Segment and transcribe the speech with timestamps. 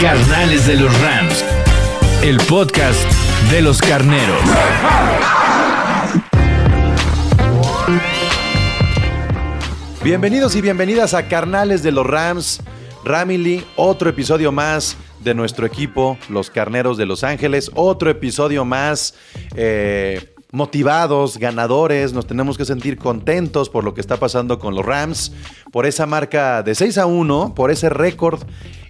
[0.00, 1.44] Carnales de los Rams.
[2.22, 3.00] El podcast
[3.50, 4.40] de los carneros.
[10.02, 12.60] Bienvenidos y bienvenidas a Carnales de los Rams.
[13.04, 17.70] Ramily, otro episodio más de nuestro equipo, los Carneros de Los Ángeles.
[17.74, 19.14] Otro episodio más
[19.54, 22.12] eh, motivados, ganadores.
[22.12, 25.32] Nos tenemos que sentir contentos por lo que está pasando con los Rams,
[25.72, 28.40] por esa marca de 6 a 1, por ese récord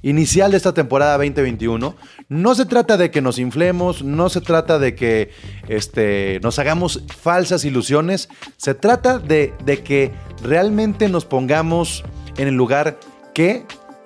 [0.02, 1.96] inicial de esta temporada 2021.
[2.28, 5.30] No se trata de que nos inflemos, no se trata de que
[5.66, 8.28] este, nos hagamos falsas ilusiones,
[8.58, 10.12] se trata de, de que
[10.42, 12.04] realmente nos pongamos
[12.36, 13.00] en el lugar
[13.32, 13.64] que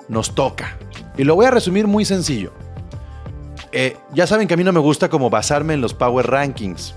[0.08, 0.78] nos toca.
[1.16, 2.52] Y lo voy a resumir muy sencillo.
[3.72, 6.94] Eh, ya saben que a mí no me gusta como basarme en los Power Rankings.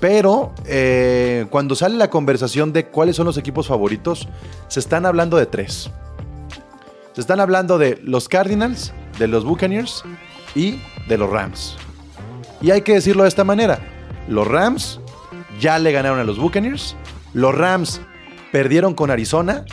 [0.00, 4.28] Pero eh, cuando sale la conversación de cuáles son los equipos favoritos,
[4.68, 5.90] se están hablando de tres.
[7.12, 10.04] Se están hablando de los Cardinals, de los Buccaneers
[10.54, 11.76] y de los Rams.
[12.60, 13.78] Y hay que decirlo de esta manera.
[14.28, 15.00] Los Rams
[15.60, 16.94] ya le ganaron a los Buccaneers.
[17.32, 18.00] Los Rams
[18.52, 19.64] perdieron con Arizona.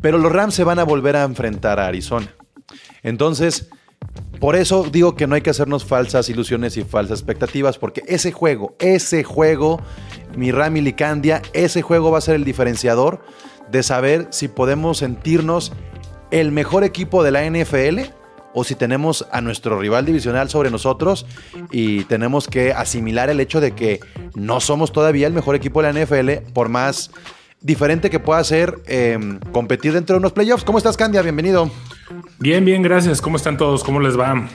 [0.00, 2.34] Pero los Rams se van a volver a enfrentar a Arizona.
[3.02, 3.70] Entonces,
[4.42, 8.32] por eso digo que no hay que hacernos falsas ilusiones y falsas expectativas, porque ese
[8.32, 9.80] juego, ese juego,
[10.34, 13.20] mi Rami Licandia, ese juego va a ser el diferenciador
[13.70, 15.72] de saber si podemos sentirnos
[16.32, 18.00] el mejor equipo de la NFL
[18.52, 21.24] o si tenemos a nuestro rival divisional sobre nosotros
[21.70, 24.00] y tenemos que asimilar el hecho de que
[24.34, 27.12] no somos todavía el mejor equipo de la NFL, por más
[27.62, 29.18] diferente que pueda ser eh,
[29.52, 30.64] competir dentro de unos playoffs.
[30.64, 31.22] ¿Cómo estás, Candia?
[31.22, 31.70] Bienvenido.
[32.38, 33.20] Bien, bien, gracias.
[33.20, 33.84] ¿Cómo están todos?
[33.84, 34.48] ¿Cómo les va?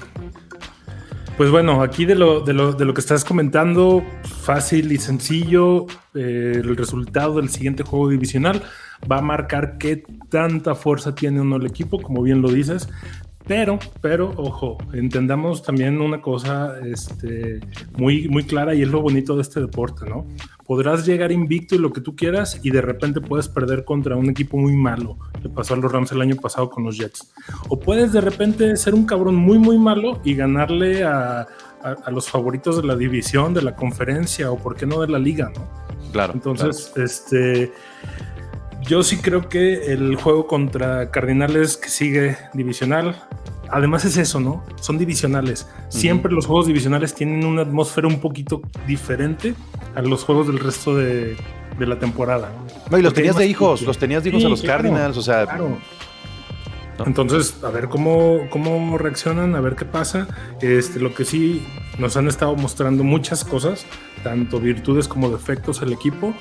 [1.37, 5.85] Pues bueno, aquí de lo, de lo, de lo que estás comentando, fácil y sencillo,
[6.15, 8.63] eh, el resultado del siguiente juego divisional
[9.09, 12.89] va a marcar qué tanta fuerza tiene uno el equipo, como bien lo dices.
[13.47, 17.61] Pero, pero, ojo, entendamos también una cosa este,
[17.97, 20.27] muy, muy clara y es lo bonito de este deporte, ¿no?
[20.65, 24.29] Podrás llegar invicto y lo que tú quieras y de repente puedes perder contra un
[24.29, 25.17] equipo muy malo.
[25.41, 27.31] Le pasó a los Rams el año pasado con los Jets.
[27.69, 31.47] O puedes de repente ser un cabrón muy, muy malo y ganarle a,
[31.81, 35.07] a, a los favoritos de la división, de la conferencia o, por qué no, de
[35.07, 35.87] la liga, ¿no?
[36.11, 36.33] Claro.
[36.33, 37.71] Entonces, este
[38.87, 43.21] yo sí creo que el juego contra Cardinales que sigue divisional,
[43.69, 44.63] además es eso, ¿no?
[44.81, 45.67] Son divisionales.
[45.89, 49.53] Siempre los juegos divisionales tienen una atmósfera un poquito diferente
[49.95, 51.35] a los juegos del resto de,
[51.77, 52.51] de la temporada.
[52.89, 54.83] No, y los Porque tenías de hijos, los tenías de hijos Sí, a los claro,
[54.83, 55.77] Cardinals, o sea, claro.
[57.05, 60.27] Entonces, a ver cómo, cómo reaccionan, a ver qué pasa.
[60.61, 61.65] Este, lo que sí
[61.99, 63.85] nos han estado mostrando muchas cosas,
[64.23, 66.33] tanto virtudes como defectos el equipo.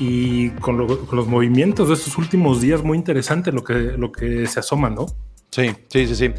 [0.00, 4.10] Y con, lo- con los movimientos de estos últimos días, muy interesante lo que, lo
[4.10, 5.06] que se asoma, ¿no?
[5.50, 6.30] Sí, sí, sí, sí,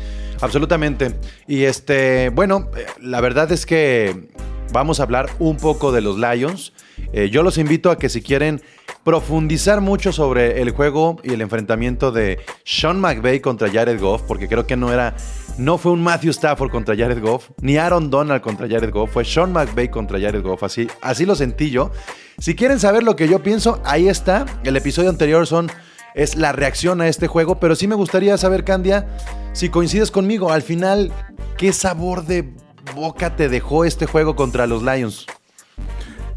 [0.41, 1.15] absolutamente.
[1.47, 4.29] Y este, bueno, la verdad es que
[4.73, 6.73] vamos a hablar un poco de los Lions.
[7.13, 8.61] Eh, yo los invito a que si quieren
[9.03, 14.47] profundizar mucho sobre el juego y el enfrentamiento de Sean McVay contra Jared Goff, porque
[14.47, 15.15] creo que no era,
[15.57, 19.23] no fue un Matthew Stafford contra Jared Goff, ni Aaron Donald contra Jared Goff, fue
[19.25, 21.91] Sean McVay contra Jared Goff, así, así lo sentí yo.
[22.37, 24.45] Si quieren saber lo que yo pienso, ahí está.
[24.63, 25.71] El episodio anterior son
[26.15, 29.07] es la reacción a este juego, pero sí me gustaría saber, Candia,
[29.53, 31.11] si coincides conmigo, al final,
[31.57, 32.53] ¿qué sabor de
[32.95, 35.25] boca te dejó este juego contra los Lions?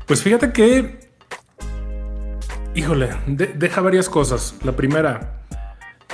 [0.06, 1.00] Pues fíjate que,
[2.74, 4.54] híjole, de- deja varias cosas.
[4.62, 5.43] La primera,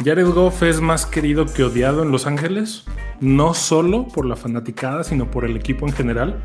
[0.03, 2.85] Jared Goff es más querido que odiado en Los Ángeles,
[3.21, 6.43] no solo por la fanaticada, sino por el equipo en general.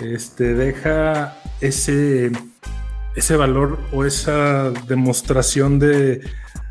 [0.00, 2.30] Este deja ese,
[3.16, 6.20] ese valor o esa demostración de,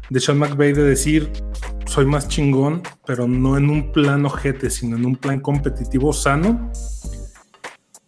[0.09, 1.29] de Sean McVay de decir
[1.85, 6.71] soy más chingón, pero no en un plan ojete, sino en un plan competitivo sano.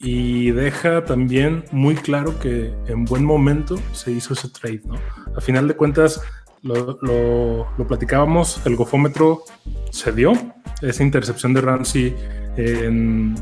[0.01, 4.95] y deja también muy claro que en buen momento se hizo ese trade, ¿no?
[5.35, 6.21] A final de cuentas,
[6.63, 9.43] lo, lo- lo platicábamos, el gofómetro
[9.91, 10.33] se dio,
[10.81, 12.15] esa intercepción de Ramsey
[12.57, 13.35] en,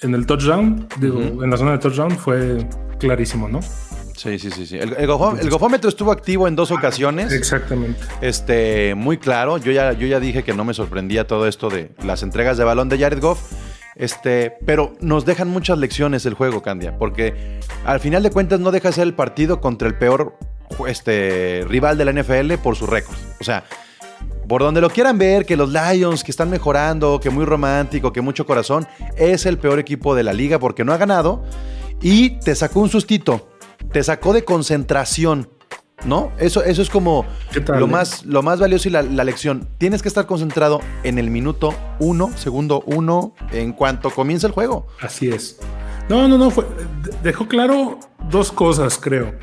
[0.00, 2.66] en el touchdown, digo, en la zona de touchdown fue
[2.98, 3.60] clarísimo, ¿no?
[4.16, 4.64] Sí, sí, sí.
[4.66, 4.76] sí.
[4.76, 7.32] El, el gofó- el gofómetro estuvo activo en dos ocasiones.
[7.32, 8.00] Exactamente.
[8.20, 9.58] Este, muy claro.
[9.58, 12.62] Yo ya, yo ya dije que no me sorprendía todo esto de las entregas de
[12.64, 13.52] balón de Jared Goff.
[13.96, 18.70] Este, pero nos dejan muchas lecciones el juego, Candia, porque al final de cuentas no
[18.70, 20.36] deja de ser el partido contra el peor
[20.86, 23.16] este, rival de la NFL por su récord.
[23.40, 23.64] O sea,
[24.48, 28.20] por donde lo quieran ver, que los Lions que están mejorando, que muy romántico, que
[28.20, 31.44] mucho corazón, es el peor equipo de la liga porque no ha ganado
[32.00, 33.48] y te sacó un sustito,
[33.92, 35.48] te sacó de concentración,
[36.04, 36.32] ¿no?
[36.38, 37.90] Eso, eso es como ¿Qué tal, lo, eh?
[37.90, 39.68] más, lo más valioso y la, la lección.
[39.78, 44.86] Tienes que estar concentrado en el minuto uno, segundo uno, en cuanto comienza el juego.
[45.00, 45.58] Así es.
[46.08, 46.66] No, no, no, fue,
[47.22, 49.34] dejó claro dos cosas, creo.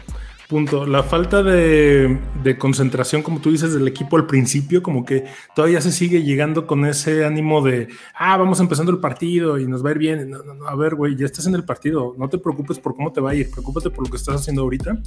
[0.51, 0.85] Punto.
[0.85, 5.23] La falta de, de concentración, como tú dices, del equipo al principio, como que
[5.55, 9.81] todavía se sigue llegando con ese ánimo de, ah, vamos empezando el partido y nos
[9.81, 10.29] va a ir bien.
[10.29, 12.15] No, no, no, a ver, güey, ya estás en el partido.
[12.17, 14.63] No te preocupes por cómo te va a ir, preocúpate por lo que estás haciendo
[14.63, 15.01] ahorita.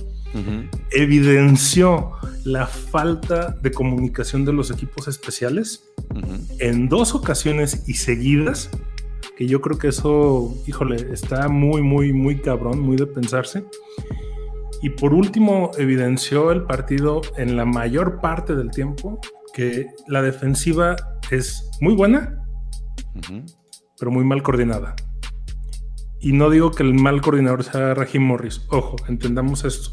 [0.92, 2.12] Evidenció
[2.44, 5.84] la falta de comunicación de los equipos especiales
[6.58, 8.70] en dos ocasiones y seguidas,
[9.36, 13.64] que yo creo que eso, híjole, está muy, muy, muy cabrón, muy de pensarse.
[14.84, 19.18] Y por último, evidenció el partido en la mayor parte del tiempo
[19.54, 20.94] que la defensiva
[21.30, 22.44] es muy buena,
[23.98, 24.94] pero muy mal coordinada.
[26.20, 28.66] Y no digo que el mal coordinador sea Raheem Morris.
[28.68, 29.88] Ojo, entendamos esto.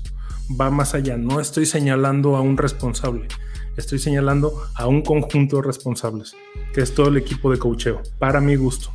[0.60, 1.16] Va más allá.
[1.16, 3.30] No estoy señalando a un responsable.
[3.78, 6.36] Estoy señalando a un conjunto de responsables,
[6.74, 8.92] que es todo el equipo de coacheo, para mi gusto.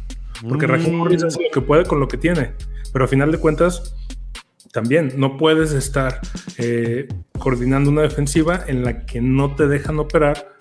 [0.47, 2.53] Porque Raheem Morris hace lo que puede con lo que tiene.
[2.93, 3.95] Pero a final de cuentas,
[4.77, 6.21] también no puedes estar
[6.59, 7.09] eh,
[7.39, 10.55] coordinando una defensiva en la que no te dejan operar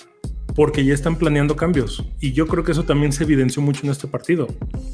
[0.55, 2.01] porque ya están planeando cambios.
[2.21, 4.47] Y yo creo que eso también se evidenció mucho en este partido.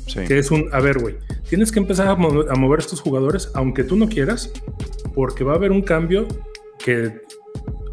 [0.08, 0.22] Sí.
[0.28, 3.52] Que es un, a ver, güey, tienes que empezar a, mo- a mover estos jugadores,
[3.54, 4.52] aunque tú no quieras,
[5.14, 6.28] porque va a haber un cambio
[6.84, 7.22] que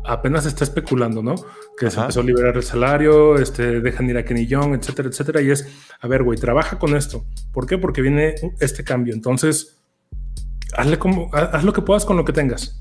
[0.07, 1.35] apenas está especulando, ¿no?
[1.79, 5.43] Que se empezó a liberar el salario, este, dejan ir a Kenny Young, etcétera, etcétera.
[5.43, 5.69] Y es,
[6.01, 7.27] a ver, güey, trabaja con esto.
[7.53, 7.77] ¿Por qué?
[7.77, 9.13] Porque viene este cambio.
[9.13, 9.78] Entonces,
[10.77, 12.81] hazle como, ha- haz lo que puedas con lo que tengas.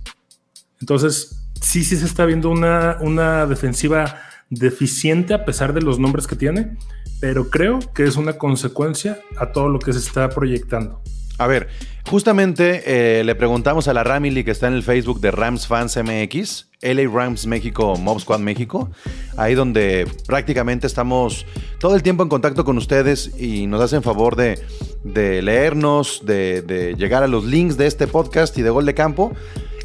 [0.80, 6.28] Entonces, sí, sí se está viendo una, una defensiva deficiente a pesar de los nombres
[6.28, 6.78] que tiene,
[7.19, 11.01] pero creo que es una consecuencia a todo lo que se está proyectando.
[11.39, 11.68] A ver,
[12.10, 12.84] justamente
[13.19, 16.68] eh, le preguntamos a la Ramily que está en el Facebook de Rams Fans MX,
[16.81, 18.89] LA Rams México, Mob Squad México,
[19.36, 21.45] ahí donde prácticamente estamos
[21.80, 24.60] todo el tiempo en contacto con ustedes y nos hacen favor de,
[25.04, 29.33] leernos, de, de llegar a los links de este podcast y de Gol de Campo.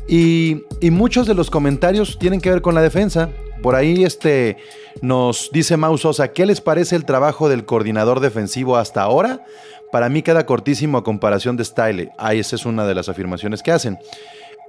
[0.08, 3.30] Y, y muchos de los comentarios tienen que ver con la defensa.
[3.62, 4.56] Por ahí este,
[5.00, 9.44] nos dice Mau Sosa, ¿qué les parece el trabajo del coordinador defensivo hasta ahora?
[9.92, 12.10] Para mí queda cortísimo a comparación de Style.
[12.16, 13.98] Ah, esa es una de las afirmaciones que hacen.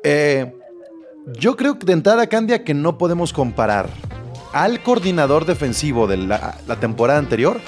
[0.04, 0.54] Eh,
[1.40, 3.88] yo creo que de entrada, Candia, que no podemos comparar
[4.52, 7.62] al coordinador defensivo de la, la temporada anterior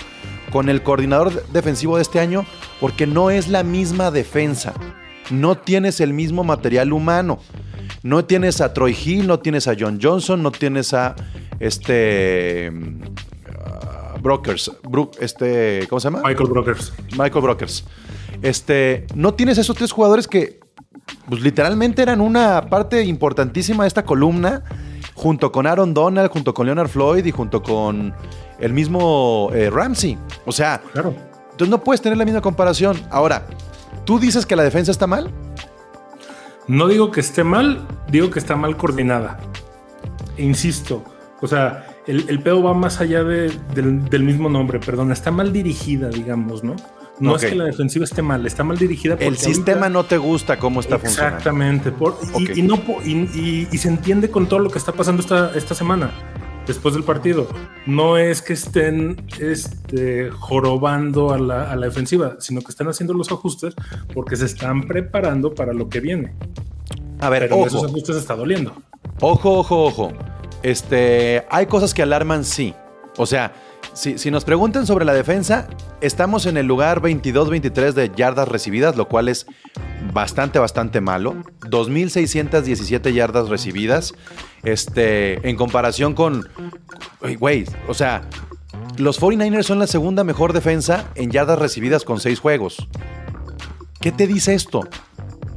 [0.51, 2.45] con el coordinador defensivo de este año
[2.81, 4.73] porque no es la misma defensa.
[5.31, 7.39] No tienes el mismo material humano.
[8.03, 11.15] No tienes a Troy Hill, no tienes a John Johnson, no tienes a
[11.59, 12.69] este
[14.25, 16.21] Brokers, Bru- este, ¿cómo se llama?
[16.27, 16.91] Michael Brokers.
[17.11, 17.85] Michael Brokers.
[18.41, 20.59] Este, no tienes esos tres jugadores que,
[21.29, 24.63] pues literalmente eran una parte importantísima de esta columna,
[25.13, 28.13] junto con Aaron Donald, junto con Leonard Floyd y junto con
[28.59, 30.17] el mismo eh, Ramsey.
[30.45, 31.13] O sea, Claro.
[31.51, 32.99] entonces no puedes tener la misma comparación.
[33.11, 33.45] Ahora,
[34.05, 35.31] ¿tú dices que la defensa está mal?
[36.67, 39.39] No digo que esté mal, digo que está mal coordinada.
[40.37, 41.03] Insisto,
[41.41, 45.31] o sea, el, el pedo va más allá de- del, del mismo nombre, perdón, está
[45.31, 46.75] mal dirigida, digamos, ¿no?
[47.19, 49.13] No es que la defensiva esté mal, está mal dirigida.
[49.13, 51.37] El porque sistema ahorita- no te gusta cómo está funcionando.
[51.37, 51.93] Exactamente.
[52.37, 55.51] y, y no, y, y- y se entiende con todo lo que está pasando esta,
[55.55, 56.11] esta semana,
[56.67, 57.47] después del partido.
[57.85, 63.13] No es que estén este, jorobando a la, a la defensiva, sino que están haciendo
[63.13, 63.73] los ajustes
[64.13, 66.33] porque se están preparando para lo que viene.
[67.19, 67.67] A ver, Pero ojo.
[67.67, 68.73] esos ajustes está doliendo.
[69.21, 70.11] Ojo, ojo, ojo.
[70.65, 72.73] Este, hay cosas que alarman, sí.
[73.17, 73.53] O sea,
[73.93, 75.67] si, si nos preguntan sobre la defensa,
[76.01, 79.45] estamos en el lugar 22-23 de yardas recibidas, lo cual es
[80.11, 81.35] bastante, bastante malo.
[81.69, 84.15] 2.617 yardas recibidas.
[84.63, 86.49] Este, en comparación con.
[87.37, 88.23] Güey, o sea,
[88.97, 92.87] los 49ers son la segunda mejor defensa en yardas recibidas con 6 juegos.
[94.01, 94.79] ¿Qué te dice esto?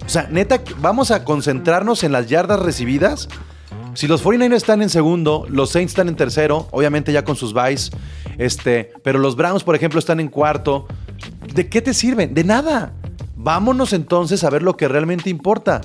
[0.04, 3.30] O sea, neta, vamos a concentrarnos en las yardas recibidas.
[3.98, 7.52] Si los 49ers están en segundo, los Saints están en tercero, obviamente ya con sus
[7.52, 7.90] buys,
[8.38, 10.86] este, pero los Browns, por ejemplo, están en cuarto.
[11.52, 12.32] ¿De qué te sirven?
[12.32, 12.92] De nada.
[13.34, 15.80] Vámonos entonces a ver lo que realmente importa,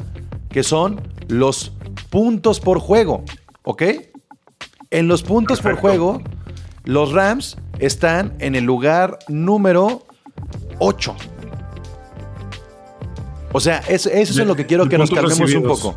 [0.52, 1.74] que son los
[2.12, 3.24] puntos por juego,
[3.64, 3.82] ¿ok?
[4.92, 6.22] En los puntos por juego,
[6.84, 10.06] los Rams están en el lugar número
[10.78, 11.16] 8.
[13.54, 15.96] O sea, es- eso es lo que quiero que nos calmemos un poco.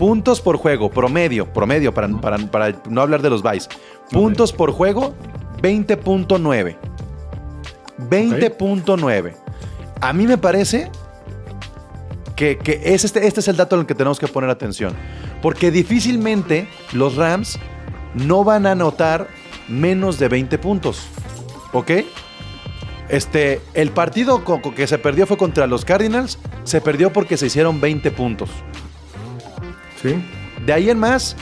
[0.00, 3.68] Puntos por juego, promedio, promedio, para, para- para no hablar de los buys.
[4.10, 5.12] Puntos por juego,
[5.60, 6.76] 20.9.
[8.08, 9.34] 20.9.
[10.00, 10.90] A mí me parece
[12.34, 14.94] que, que es este, este es el dato en el que tenemos que poner atención.
[15.42, 17.58] Porque difícilmente los Rams
[18.14, 19.28] no van a anotar
[19.68, 21.06] menos de 20 puntos.
[21.74, 21.90] ¿Ok?
[23.10, 24.42] Este, el partido
[24.74, 26.38] que se perdió fue contra los Cardinals.
[26.64, 28.48] Se perdió porque se hicieron 20 puntos.
[30.02, 30.14] Sí.
[30.64, 31.36] De ahí en más,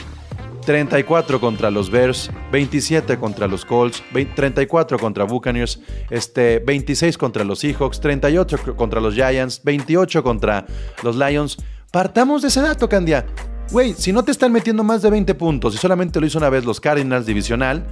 [0.65, 7.43] 34 contra los Bears, 27 contra los Colts, 20 34 contra Buccaneers, este, 26 contra
[7.43, 10.65] los Seahawks, 38 c- contra los Giants, 28 contra
[11.03, 11.57] los Lions.
[11.91, 13.25] Partamos de ese dato, Candia.
[13.71, 16.49] Güey, si no te están metiendo más de 20 puntos y solamente lo hizo una
[16.49, 17.85] vez los Cardinals divisional,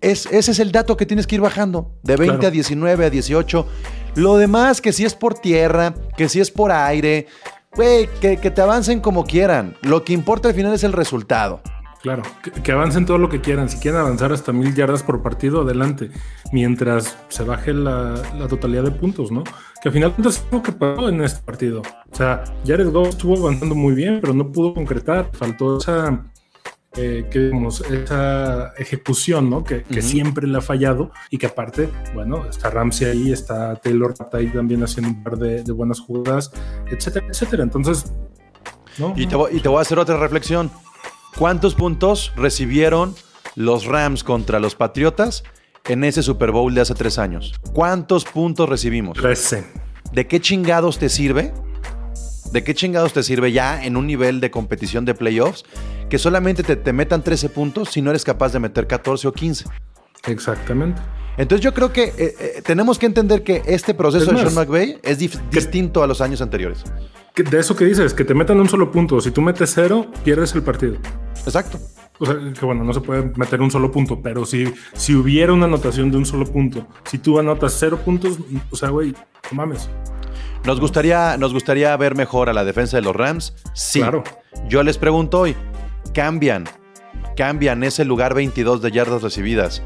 [0.00, 1.92] es, ese es el dato que tienes que ir bajando.
[2.02, 2.48] De 20 Claro.
[2.48, 3.66] a 19, a 18.
[4.14, 7.26] Lo demás, que si es por tierra, que si es por aire,
[7.76, 9.76] güey, que, que te avancen como quieran.
[9.82, 11.60] Lo que importa al final es el resultado.
[12.06, 12.22] Claro,
[12.62, 13.68] que, avancen todo lo que quieran.
[13.68, 16.10] Si quieren avanzar hasta mil yardas por partido, adelante.
[16.52, 19.42] Mientras se baje la, la totalidad de puntos, ¿no?
[19.82, 21.82] Que al final es lo que pasó en este partido.
[22.12, 25.30] O sea, Jared Goff estuvo avanzando muy bien, pero no pudo concretar.
[25.32, 26.22] Faltó esa,
[26.96, 29.64] eh, que digamos, esa ejecución, ¿no?
[29.64, 34.48] Que, siempre le ha fallado y que aparte, bueno, está Ramsey ahí, está Taylor ahí
[34.48, 36.52] también haciendo un par de, de buenas jugadas,
[36.90, 37.62] etcétera, etcétera.
[37.62, 38.12] Entonces,
[38.98, 39.14] ¿no?
[39.16, 40.70] Y te, voy, y te voy a hacer otra reflexión.
[41.38, 43.14] ¿Cuántos puntos recibieron
[43.56, 45.44] los Rams contra los Patriotas
[45.86, 47.54] en ese Super Bowl de hace tres años?
[47.72, 49.18] ¿Cuántos puntos recibimos?
[49.18, 49.66] 13.
[50.12, 51.52] ¿De qué chingados te sirve?
[52.52, 55.64] ¿De qué chingados te sirve ya en un nivel de competición de playoffs
[56.08, 59.32] que solamente te, te metan 13 puntos si no eres capaz de meter 14 o
[59.32, 59.64] 15?
[60.26, 61.00] Exactamente.
[61.36, 64.54] Entonces yo creo que eh, eh, tenemos que entender que este proceso Es de Sean
[64.54, 66.82] McVay es distinto a los años anteriores.
[67.34, 69.20] Que- De eso que dices, que te metan un solo punto.
[69.20, 70.96] Si tú metes cero, pierdes el partido.
[71.44, 71.78] Exacto.
[72.18, 75.52] O sea, que bueno, no se puede meter un solo punto, pero si, si hubiera
[75.52, 78.38] una anotación de un solo punto, si tú anotas cero puntos,
[78.70, 79.90] o sea, güey, no mames.
[80.64, 83.54] ¿Nos gustaría, ¿Nos gustaría ver mejor a la defensa de los Rams?
[83.74, 84.00] Sí.
[84.00, 84.24] Claro.
[84.66, 85.54] Yo les pregunto hoy,
[86.14, 86.64] ¿cambian,
[87.36, 89.82] cambian ese lugar 22 de yardas recibidas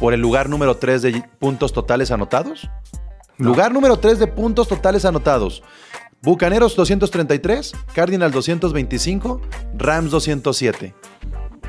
[0.00, 2.68] por el lugar número 3 de puntos totales anotados?
[3.38, 3.48] No.
[3.50, 5.62] Lugar número 3 de puntos totales anotados.
[6.22, 9.40] Bucaneros 233, Cardinals 225,
[9.76, 10.94] Rams 207.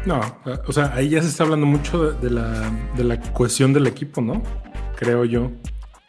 [0.05, 0.21] No,
[0.67, 3.87] o sea, ahí ya se está hablando mucho de, de la, de la cohesión del
[3.87, 4.41] equipo, ¿no?
[4.95, 5.51] Creo yo.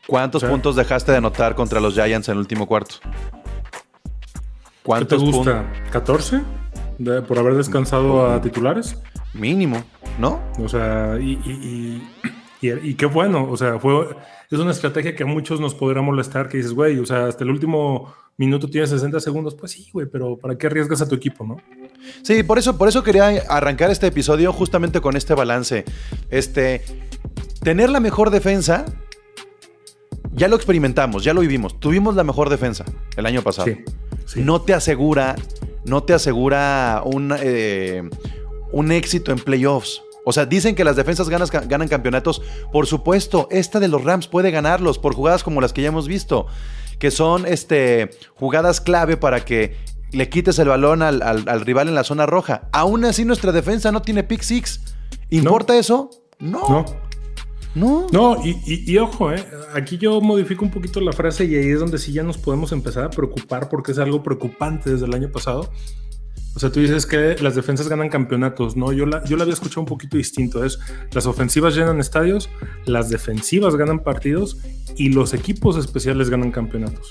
[0.06, 2.96] ¿Cuántos O sea- puntos dejaste de anotar contra los Giants en el último cuarto?
[3.02, 5.64] ¿Qué te ¿Cuántos gusta?
[5.92, 6.42] ¿14?
[6.98, 8.96] De- por haber descansado a titulares.
[9.34, 9.82] Mínimo,
[10.18, 10.40] ¿no?
[10.58, 12.02] O sea, y, y,
[12.62, 13.48] y, y- y qué bueno.
[13.50, 14.08] O sea, fue,
[14.50, 17.44] es una estrategia que a muchos nos podrá molestar, que dices, güey, o sea, hasta
[17.44, 19.54] el último minuto tienes 60 segundos.
[19.54, 21.56] Pues sí, güey, pero ¿para qué arriesgas a tu equipo, no?
[22.22, 25.84] Sí, por eso, por eso quería arrancar este episodio justamente con este balance.
[26.30, 26.82] Este,
[27.62, 28.84] tener la mejor defensa,
[30.32, 31.78] ya lo experimentamos, ya lo vivimos.
[31.80, 32.84] Tuvimos la mejor defensa
[33.16, 33.68] el año pasado.
[33.68, 33.84] Sí.
[34.26, 34.40] sí.
[34.42, 35.34] No te asegura,
[35.87, 38.02] no te asegura un, eh,
[38.73, 40.02] un éxito en playoffs.
[40.25, 42.43] O sea, dicen que las defensas ganas- ganan campeonatos.
[42.73, 46.09] Por supuesto, esta de los Rams puede ganarlos por jugadas como las que ya hemos
[46.09, 46.47] visto,
[46.99, 49.76] que son este, jugadas clave para que
[50.11, 52.69] le quites el balón al, al- al rival en la zona roja.
[52.73, 54.81] Aún así, nuestra defensa no tiene pick six.
[55.31, 56.11] ¿Importa eso?
[56.38, 56.61] No.
[56.69, 56.85] No,
[57.76, 58.06] No.
[58.11, 61.78] no, y, y- ojo, eh, aquí yo modifico un poquito la frase y ahí es
[61.78, 65.30] donde sí ya nos podemos empezar a preocupar porque es algo preocupante desde el año
[65.30, 65.71] pasado.
[66.54, 68.90] O sea, tú dices que las defensas ganan campeonatos, ¿no?
[68.92, 70.64] Yo la, yo la había escuchado un poquito distinto.
[70.64, 70.78] Es
[71.12, 72.49] las ofensivas llenan estadios,
[72.87, 74.56] las defensivas ganan partidos
[74.97, 77.11] y los equipos especiales ganan campeonatos.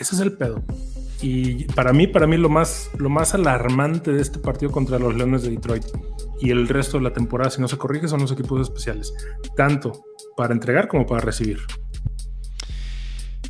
[0.00, 0.64] Ese es el pedo.
[1.20, 5.14] Y para mí, para mí lo más, lo más alarmante de este partido contra los
[5.14, 5.84] Leones de Detroit
[6.40, 9.12] y el resto de la temporada, si no se corrige, son los equipos especiales.
[9.56, 10.04] Tanto
[10.36, 11.58] para entregar como para recibir.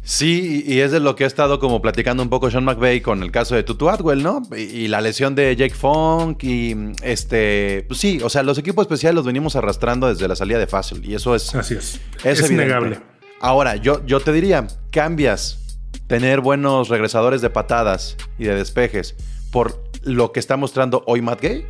[0.03, 3.23] Sí, y es de lo que ha estado como platicando un poco Sean McVay con
[3.23, 4.41] el caso de Tutu Atwell, ¿no?
[4.57, 8.85] Y, y la lesión de Jake Funk y este, pues sí, o sea, los equipos
[8.85, 12.01] especiales los venimos arrastrando desde la salida de Fácil y eso es, Así es.
[12.21, 12.55] es, Es evidente.
[12.55, 13.01] innegable.
[13.41, 15.59] Ahora, yo, yo te diría, cambias
[16.07, 19.15] tener buenos regresadores de patadas y de despejes
[19.53, 21.67] por lo que está mostrando hoy Matt Gay?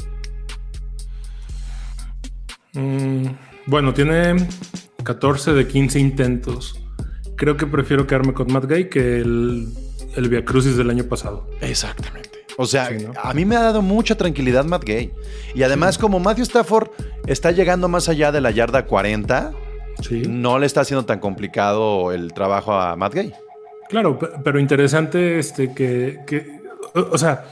[2.74, 3.26] Mm,
[3.66, 4.36] bueno, tiene
[5.04, 6.80] 14 de 15 intentos.
[7.36, 9.68] Creo que prefiero quedarme con Matt Gay que el,
[10.16, 11.48] el Via Crucis del año pasado.
[11.60, 12.30] Exactamente.
[12.56, 13.12] O sea, Sí, ¿no?
[13.22, 15.12] a mí me ha dado mucha tranquilidad Matt Gay.
[15.54, 16.88] Y además, como Matthew Stafford
[17.26, 19.52] está llegando más allá de la yarda 40,
[20.02, 20.22] Sí.
[20.28, 23.32] no le está haciendo tan complicado el trabajo a Matt Gay.
[23.88, 26.60] Claro, pe- pero interesante este que, que-
[26.94, 27.44] o sea,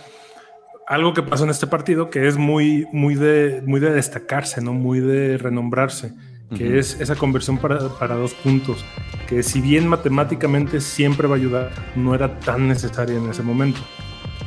[0.86, 4.72] algo que pasó en este partido que es muy, muy de, muy de destacarse, ¿no?
[4.72, 6.12] Muy de renombrarse,
[6.56, 8.84] que es esa conversión para, para dos puntos,
[9.26, 13.80] que si bien matemáticamente siempre va a ayudar, no era tan necesaria en ese momento.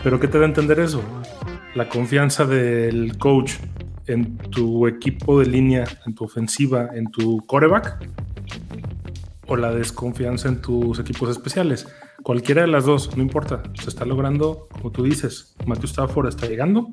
[0.01, 1.03] Pero ¿qué te da a entender eso?
[1.75, 3.53] La confianza del coach
[4.08, 7.98] en tu equipo de línea, en tu ofensiva, en tu coreback,
[9.46, 11.88] o la desconfianza en tus equipos especiales.
[12.23, 13.63] Cualquiera de las dos, no importa.
[13.81, 16.88] Se está logrando, como tú dices, Matthew Stafford está llegando,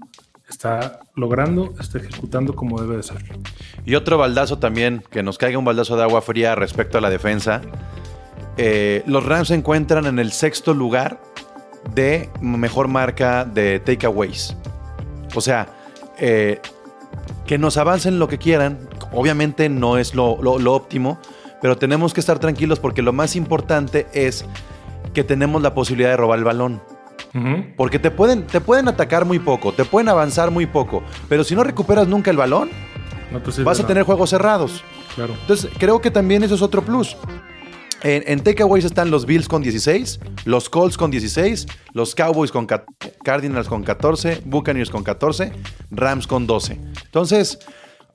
[0.48, 3.18] está logrando, está ejecutando como debe de ser.
[3.84, 7.10] Y otro baldazo también, que nos caiga un baldazo de agua fría respecto a la
[7.10, 7.60] defensa.
[8.56, 11.20] Eh, los Rams se encuentran en el sexto lugar
[11.94, 14.56] de mejor marca de takeaways.
[15.34, 15.66] O sea,
[16.18, 16.60] eh,
[17.46, 18.88] que nos avancen lo que quieran.
[19.12, 21.18] Obviamente no es lo, lo- lo óptimo,
[21.60, 24.44] pero tenemos que estar tranquilos porque lo más importante es
[25.16, 26.82] que tenemos la posibilidad de robar el balón.
[27.76, 31.54] Porque te pueden, te pueden atacar muy poco, te pueden avanzar muy poco, pero si
[31.54, 32.68] no recuperas nunca el balón,
[33.32, 33.88] No te sirve vas a nada.
[33.88, 34.82] tener juegos cerrados.
[35.14, 35.34] Claro.
[35.40, 37.16] Entonces, creo que también eso es otro plus.
[38.02, 42.66] En, en takeaways están los Bills con 16, los Colts con 16, los Cowboys con
[42.66, 45.52] 14, Cardinals con 14, Buccaneers con 14,
[45.90, 46.78] Rams con 12.
[47.06, 47.58] Entonces,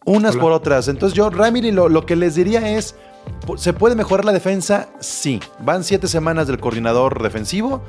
[0.06, 0.42] unas Hola.
[0.42, 0.88] por otras.
[0.88, 2.96] Entonces, yo, Ramiri, lo, lo que les diría es:
[3.58, 4.90] ¿se puede mejorar la defensa?
[5.00, 5.40] Sí.
[5.60, 7.82] Van siete semanas del coordinador defensivo.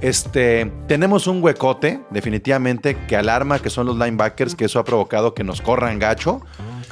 [0.00, 5.34] Este, tenemos un huecote, definitivamente, que alarma, que son los linebackers, que eso ha provocado
[5.34, 6.42] que nos corran gacho.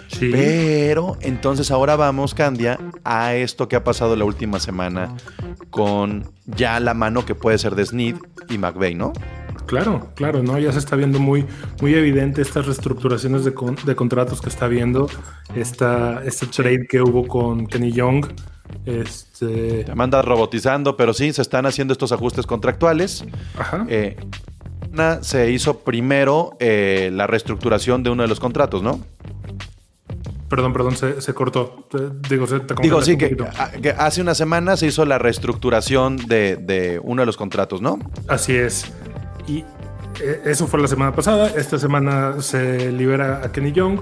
[0.09, 0.31] Sí.
[0.33, 5.15] Pero entonces ahora vamos, Candia, a esto que ha pasado la última semana
[5.71, 8.17] con ya la mano que puede ser de Snead
[8.49, 9.13] y McVeigh, ¿no?
[9.67, 10.59] Claro, claro, ¿no?
[10.59, 11.47] Ya se está viendo muy,
[11.81, 15.09] muy evidente estas reestructuraciones de, con- de contratos que está viendo,
[15.55, 18.27] esta, este trade que hubo con Kenny Young.
[18.87, 23.25] Este, Te manda robotizando, pero sí, se están haciendo estos ajustes contractuales.
[23.59, 23.87] ajá.
[23.89, 24.17] Eh,
[25.23, 29.01] se hizo primero eh, la reestructuración de uno de los contratos, ¿no?
[30.49, 31.89] Perdón, perdón, se, se cortó.
[32.29, 33.17] Digo, se, te Digo, sí,
[33.59, 37.81] a- que hace una semana se hizo la reestructuración de, de uno de los contratos,
[37.83, 37.99] ¿no?
[38.29, 38.93] Así es.
[39.47, 39.59] Y
[40.21, 41.49] eh, eso fue la semana pasada.
[41.57, 44.01] Esta semana se libera a Kenny Young.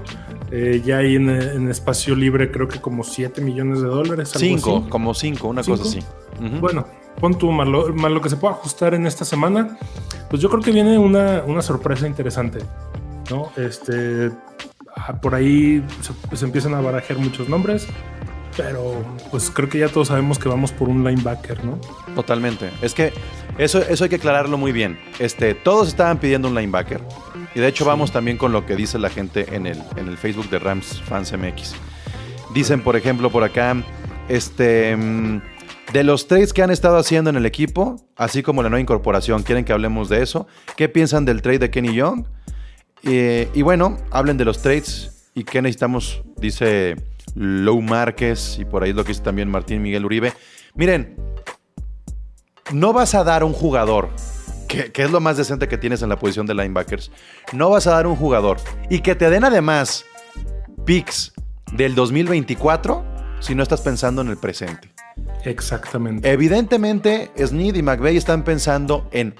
[0.50, 4.34] Eh, ya hay en, en espacio libre creo que como 7 millones de dólares.
[4.36, 4.88] algo Cinco, así.
[4.90, 5.78] como cinco, una ¿Cinco?
[5.78, 6.06] cosa así.
[6.44, 6.60] Ujú.
[6.60, 6.86] Bueno,
[7.20, 9.78] pon tú más lo, más lo que se pueda ajustar en esta semana.
[10.28, 12.58] Pues yo creo que viene una, una sorpresa interesante.
[13.30, 13.50] ¿no?
[13.56, 14.30] Este,
[14.94, 15.82] ah, por ahí
[16.30, 17.86] se, se empiezan a barajar muchos nombres.
[18.54, 21.78] Pero pues creo que ya todos sabemos que vamos por un linebacker, ¿no?
[22.14, 22.68] Totalmente.
[22.82, 23.10] Es que
[23.58, 24.98] eso, eso hay que aclararlo muy bien.
[25.18, 27.00] Este, todos estaban pidiendo un linebacker.
[27.54, 30.16] Y de hecho vamos también con lo que dice la gente en el, en el
[30.16, 31.74] Facebook de Rams Fans MX.
[32.54, 33.76] Dicen, por ejemplo, por acá,
[34.28, 35.40] este, mm,
[35.92, 39.42] de los trades que han estado haciendo en el equipo, así como la nueva incorporación,
[39.42, 40.46] quieren que hablemos de eso.
[40.76, 42.24] ¿Qué piensan del trade de Kenny Young?
[43.02, 46.96] Eh, y bueno, hablen de los trades y qué necesitamos, dice
[47.34, 50.32] Lou Márquez, y por ahí es lo que dice también Martín Miguel Uribe.
[50.74, 51.16] Miren,
[52.70, 54.10] no vas a dar un jugador,
[54.68, 57.10] que, que es lo más decente que tienes en la posición de linebackers,
[57.52, 60.04] no vas a dar un jugador y que te den además
[60.84, 61.32] picks
[61.72, 63.04] del 2024
[63.40, 64.92] si no estás pensando en el presente.
[65.44, 66.30] Exactamente.
[66.30, 69.34] Evidentemente, Snead y McVeigh están pensando en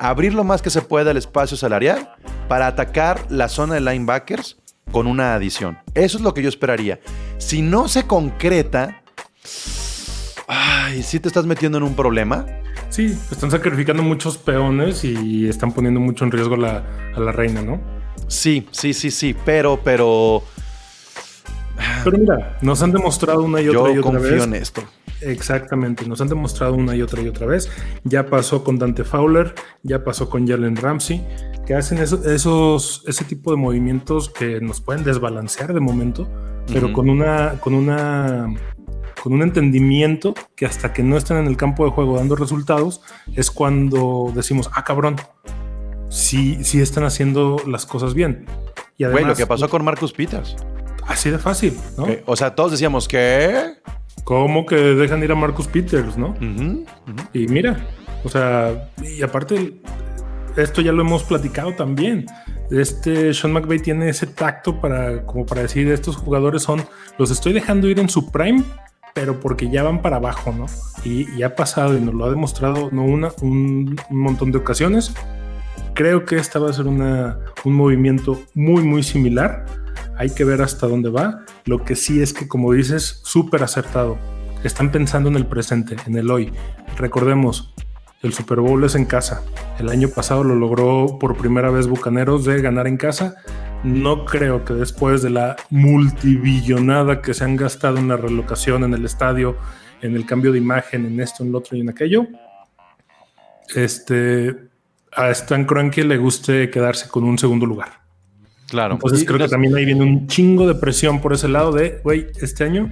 [0.00, 2.16] abrir lo más que se pueda el espacio salarial
[2.48, 4.56] para atacar la zona de linebackers
[4.90, 5.78] con una adición.
[5.94, 7.00] Eso es lo que yo esperaría.
[7.38, 9.02] Si no se concreta,
[10.52, 12.44] ay, si te estás metiendo en un problema.
[12.90, 16.84] Sí, están sacrificando muchos peones y están poniendo mucho en riesgo a la,
[17.16, 17.80] a la reina, ¿no?
[18.28, 20.42] Sí, sí, sí, sí, pero, pero
[22.04, 24.44] Pero mira, nos han demostrado una y yo otra y otra confío vez.
[24.44, 24.82] en esto.
[25.22, 27.70] Exactamente, nos han demostrado una y otra y otra vez.
[28.04, 31.24] Ya pasó con Dante Fowler, ya pasó con Jalen Ramsey,
[31.66, 36.28] que hacen eso- esos, ese tipo de movimientos que nos pueden desbalancear de momento,
[36.72, 38.48] pero con una, con una,
[39.22, 43.00] con un entendimiento que hasta que no estén en el campo de juego dando resultados,
[43.36, 45.16] es cuando decimos, ah, cabrón,
[46.08, 48.46] sí, sí están haciendo las cosas bien.
[48.98, 50.56] Y Güey, lo además, que pasó con Marcus Peters.
[51.06, 52.06] así de fácil, ¿no?
[52.06, 53.74] que- o sea, todos decíamos que...
[54.24, 56.34] ¿Cómo que dejan ir a Marcus Peters, no?
[57.32, 57.84] Y mira,
[58.24, 59.80] O sea, y aparte,
[60.56, 62.26] esto ya lo hemos platicado también.
[62.70, 66.84] Este Sean McVay tiene ese tacto para, como para decir, estos jugadores son,
[67.18, 68.62] los estoy dejando ir en su prime,
[69.14, 70.66] pero porque ya van para abajo, ¿no?
[71.04, 74.58] Y, y ha pasado y nos lo ha demostrado no una, un, un montón de
[74.58, 75.14] ocasiones.
[75.94, 79.66] Creo que esta va a ser una, un movimiento muy, muy similar.
[80.16, 81.44] Hay que ver hasta dónde va.
[81.64, 84.16] Lo que sí es que, como dices, súper acertado.
[84.64, 86.52] Están pensando en el presente, en el hoy.
[86.96, 87.74] Recordemos,
[88.22, 89.42] el Super Bowl es en casa.
[89.78, 93.34] El año pasado lo logró por primera vez Bucaneros de ganar en casa.
[93.84, 98.94] No creo que después de la multibillonada que se han gastado en la relocación, en
[98.94, 99.56] el estadio,
[100.02, 102.26] en el cambio de imagen, en esto, en lo otro y en aquello,
[103.74, 104.54] este,
[105.12, 108.02] a Stan Kroenke le guste quedarse con un segundo lugar.
[108.68, 108.94] Claro.
[108.94, 112.00] Entonces Y creo que también ahí viene un chingo de presión por ese lado de,
[112.04, 112.90] güey, este año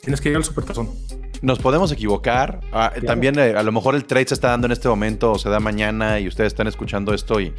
[0.00, 0.90] tienes que llegar al supertazón.
[1.42, 2.60] Nos podemos equivocar.
[2.72, 5.38] Ah, También eh, a lo mejor el trade se está dando en este momento o
[5.38, 7.52] se da mañana y ustedes están escuchando esto y,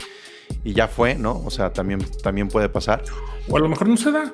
[0.63, 1.42] y ya fue, ¿no?
[1.46, 3.04] O sea, también, también puede pasar.
[3.50, 4.32] O a lo mejor no se da.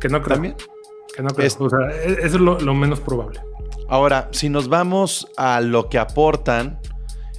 [0.00, 0.34] Que no creo.
[0.36, 0.56] También.
[1.14, 1.46] Que no creo.
[1.46, 3.40] Es- O sea, e- eso es lo, lo menos probable.
[3.88, 6.80] Ahora, si nos vamos a lo que aportan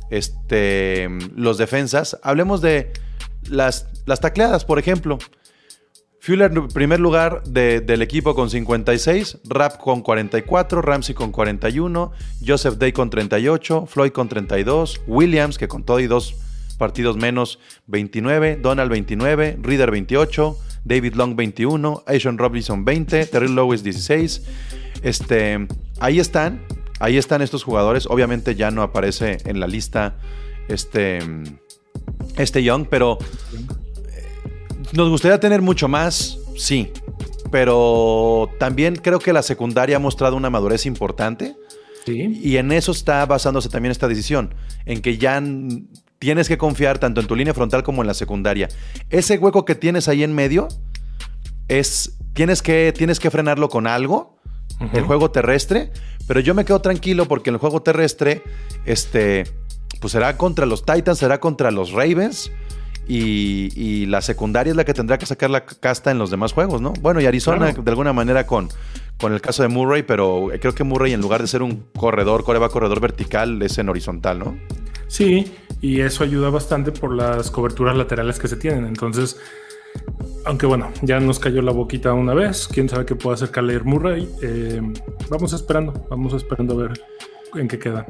[0.09, 2.91] este, los defensas, hablemos de
[3.49, 5.17] las, las tacleadas, por ejemplo.
[6.19, 12.11] Fuller, primer lugar de- del equipo con 56, Rap con 44, Ramsey con 41,
[12.45, 16.35] Joseph Day con 38, Floyd con 32, Williams, que con todo y dos
[16.77, 23.83] partidos menos, 29, Donald 29, Reader 28, David Long 21, Asian Robinson 20, Terrell Lewis
[23.83, 24.43] 16.
[25.01, 25.67] Este,
[25.99, 26.65] ahí están,
[26.99, 28.05] ahí están estos jugadores.
[28.07, 30.15] Obviamente ya no aparece en la lista
[30.67, 31.19] este,
[32.37, 33.17] este Young, pero
[34.93, 36.91] nos gustaría tener mucho más, sí.
[37.51, 41.55] Pero también creo que la secundaria ha mostrado una madurez importante.
[42.05, 42.39] Sí.
[42.41, 44.53] Y en eso está basándose también esta decisión,
[44.85, 45.41] en que ya
[46.23, 48.69] tienes que confiar tanto en tu línea frontal como en la secundaria.
[49.09, 50.69] Ese hueco que tienes ahí en medio
[51.67, 54.37] es tienes que tienes que frenarlo con algo,
[54.93, 55.91] el juego terrestre,
[56.25, 58.41] pero yo me quedo tranquilo porque en el juego terrestre
[58.85, 59.43] este
[59.99, 62.51] pues será contra los Titans, será contra los Ravens.
[63.05, 66.53] Y, y la secundaria es la que tendrá que sacar la casta en los demás
[66.53, 66.93] juegos, ¿no?
[67.01, 67.83] Bueno, y Arizona Claro.
[67.83, 68.69] de alguna manera con,
[69.19, 72.45] con el caso de Murray, pero creo que Murray en lugar de ser un corredor,
[72.45, 74.57] coreba corredor vertical, es en horizontal, ¿no?
[75.07, 78.85] Sí, y eso ayuda bastante por las coberturas laterales que se tienen.
[78.85, 79.37] Entonces,
[80.45, 83.83] aunque bueno, ya nos cayó la boquita una vez, quién sabe qué puede hacer Kyler
[83.83, 84.29] Murray.
[84.41, 84.81] Eh,
[85.29, 87.01] vamos esperando, vamos esperando a ver
[87.55, 88.05] en qué queda.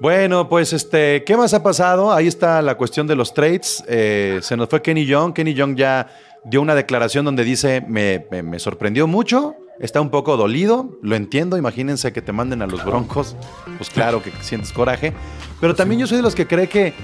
[0.00, 2.12] Bueno, pues este, ¿qué más ha pasado?
[2.12, 3.84] Ahí está la cuestión de los trades.
[3.86, 5.32] Eh, se nos fue Kenny Young.
[5.32, 6.08] Kenny Young ya
[6.44, 12.12] dio una declaración donde dice, me, sorprendió mucho, está un poco dolido, lo entiendo, imagínense
[12.12, 13.36] que te manden a los Broncos,
[13.78, 15.12] pues claro que sientes coraje,
[15.60, 16.94] pero también yo soy de los que cree que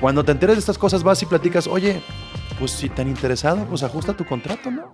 [0.00, 2.02] cuando te enteres de estas cosas vas y platicas, oye,
[2.58, 4.92] pues si tan interesado, pues ajusta tu contrato, ¿no?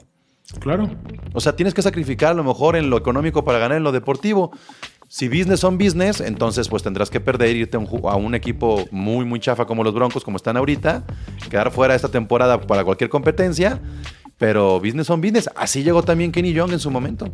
[0.61, 0.89] Claro,
[1.33, 3.91] O sea, tienes que sacrificar a lo mejor en lo económico para ganar en lo
[3.91, 4.53] deportivo.
[5.09, 9.25] Si business son business, entonces pues tendrás que perder e irte a un equipo muy,
[9.25, 11.05] muy chafa como los Broncos, como están ahorita,
[11.51, 13.81] quedar fuera esta temporada para cualquier competencia.
[14.39, 15.49] Pero business son business.
[15.57, 17.29] Así llegó también Kenny Young en su momento.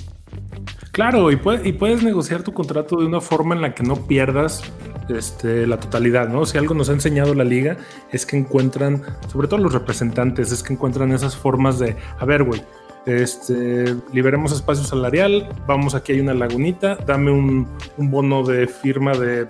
[0.93, 4.07] claro, y, puede- y puedes negociar tu contrato de una forma en la que no
[4.07, 4.63] pierdas
[5.09, 6.47] este, la totalidad, ¿no?
[6.47, 7.77] Si algo nos ha enseñado la liga
[8.13, 12.45] es que encuentran, sobre todo los representantes, es que encuentran esas formas de, a ver,
[12.45, 12.63] güey,
[13.07, 19.13] este, liberemos espacio salarial, vamos aquí hay una lagunita, dame un, un bono de firma
[19.13, 19.49] de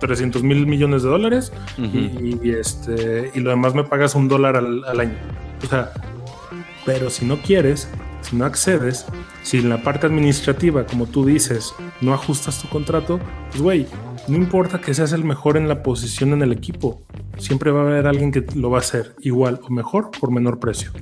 [0.00, 4.56] 300 mil millones de dólares y, y, este, y lo demás me pagas un dólar
[4.56, 5.14] al, al año.
[5.64, 5.90] O sea,
[6.84, 7.88] pero si no quieres,
[8.22, 9.06] si no accedes,
[9.42, 13.86] si en la parte administrativa, como tú dices, no ajustas tu contrato, pues güey,
[14.28, 17.02] no importa que seas el mejor en la posición en el equipo,
[17.38, 20.60] siempre va a haber alguien que lo va a hacer igual o mejor por menor
[20.60, 20.92] precio.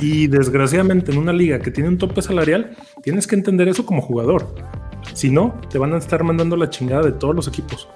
[0.00, 4.02] Y desgraciadamente en una liga que tiene un tope salarial, tienes que entender eso como
[4.02, 4.54] jugador.
[5.14, 7.88] Si no, te van a estar mandando la chingada de todos los equipos.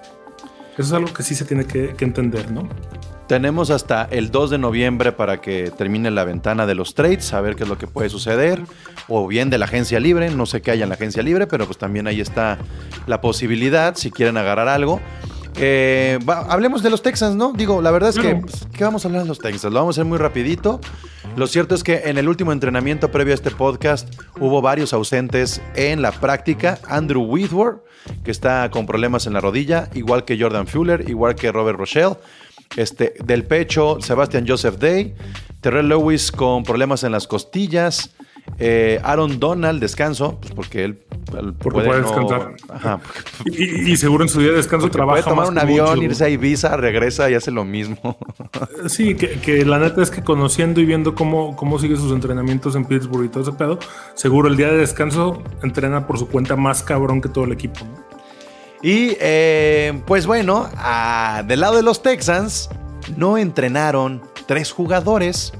[0.74, 2.68] Eso es algo que sí se tiene que, que entender, ¿no?
[3.31, 7.40] Tenemos hasta el 2 de noviembre para que termine la ventana de los trades, a
[7.40, 8.61] ver qué es lo que puede suceder.
[9.07, 11.64] O bien de la agencia libre, no sé qué haya en la agencia libre, pero
[11.64, 12.59] pues también ahí está
[13.07, 14.99] la posibilidad si quieren agarrar algo.
[15.59, 17.53] Eh, va- hablemos de los Texans, ¿no?
[17.53, 19.73] Digo, la verdad es que, pues, ¿qué vamos a hablar de los Texans?
[19.73, 20.81] Lo vamos a hacer muy rapidito.
[21.37, 25.62] Lo cierto es que en el último entrenamiento previo a este podcast hubo varios ausentes
[25.77, 26.81] en la práctica.
[26.88, 27.79] Andrew Whitworth,
[28.25, 32.16] que está con problemas en la rodilla, igual que Jordan Fuller, igual que Robert Rochelle.
[32.76, 35.14] Este, del pecho, Sebastian Joseph Day.
[35.61, 38.14] Terrell Lewis con problemas en las costillas.
[38.59, 40.98] Eh, Aaron Donald, descanso, pues porque él,
[41.38, 42.54] él Porque puede descansar.
[42.68, 43.00] Ajá,
[43.46, 46.24] Y, seguro en su día de descanso porque trabaja puede tomar más un avión, irse
[46.24, 48.18] a Ibiza, regresa y hace lo mismo.
[48.87, 52.74] Sí, que, que la neta es que conociendo y viendo cómo, cómo sigue sus entrenamientos
[52.76, 53.78] en Pittsburgh y todo ese pedo,
[54.14, 57.80] seguro el día de descanso entrena por su cuenta más cabrón que todo el equipo.
[57.85, 58.10] ¿no?
[58.83, 62.71] Y eh, pues bueno, ah, del lado de los Texans,
[63.16, 65.53] no entrenaron tres jugadores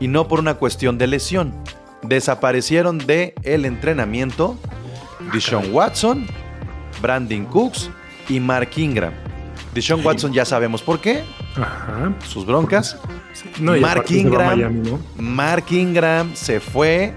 [0.00, 1.54] y no por una cuestión de lesión.
[2.02, 4.56] Desaparecieron de el entrenamiento
[5.32, 6.26] Deshaun Watson,
[7.02, 7.90] Brandon Cooks
[8.28, 9.12] y Mark Ingram.
[9.74, 11.22] Deshaun Watson ya sabemos por qué,
[11.56, 12.14] Ajá.
[12.26, 12.98] sus broncas.
[13.60, 15.00] No, Mark Ingram, Miami, ¿no?
[15.16, 17.12] Mark Ingram se fue.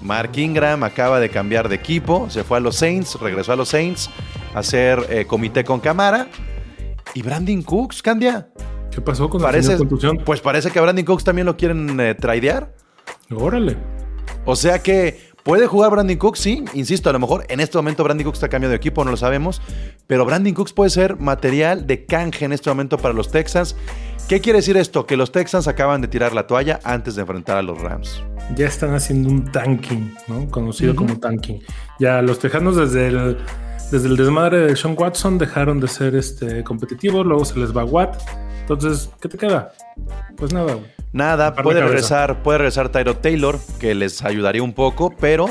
[0.00, 3.68] Mark Ingram acaba de cambiar de equipo, se fue a los Saints, regresó a los
[3.68, 4.08] Saints
[4.54, 6.28] hacer eh, comité con Camara.
[7.14, 8.48] Y Brandon Cooks, Candia.
[8.90, 10.18] ¿Qué pasó con la Parece, contusión?
[10.24, 12.74] pues parece que a Brandon Cooks también lo quieren eh, tradear.
[13.30, 13.76] Órale.
[14.44, 18.04] O sea que puede jugar Brandon Cooks, sí, insisto, a lo mejor en este momento
[18.04, 19.60] Brandon Cooks está cambiando de equipo, no lo sabemos,
[20.06, 23.76] pero Brandon Cooks puede ser material de canje en este momento para los Texans.
[24.28, 25.06] ¿Qué quiere decir esto?
[25.06, 28.22] Que los Texans acaban de tirar la toalla antes de enfrentar a los Rams.
[28.56, 30.48] Ya están haciendo un tanking, ¿no?
[30.50, 31.60] Conocido como tanking.
[31.98, 33.38] Ya los tejanos desde el,
[33.90, 37.84] desde el desmadre de Sean Watson dejaron de ser este, competitivos, luego se les va
[37.84, 38.16] Watt.
[38.60, 39.72] Entonces, ¿qué te queda?
[40.36, 40.86] Pues nada, güey.
[41.12, 45.46] Nada, puede regresar, puede regresar Tyro Taylor, que les ayudaría un poco, pero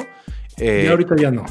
[0.58, 1.46] eh, y ahorita ya no.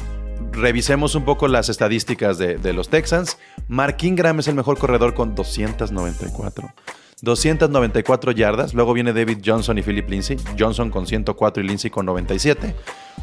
[0.51, 3.37] revisemos un poco las estadísticas de, de los Texans.
[3.67, 6.73] Mark Ingram es el mejor corredor con 294.
[7.21, 8.73] 294 yardas.
[8.73, 10.37] Luego viene David Johnson y Philip Lindsay.
[10.57, 12.75] Johnson con 104 y Lindsay con 97.